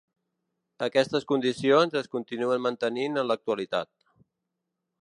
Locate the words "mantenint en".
2.69-3.31